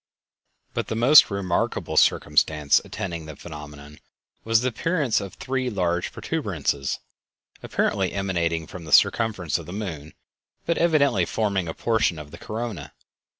[0.73, 3.99] But the most remarkable circumstance attending the phenomenon
[4.43, 6.97] was the appearance of three large protuberances
[7.61, 10.15] apparently emanating from the circumference of the moon,
[10.65, 12.93] but evidently forming a portion of the corona.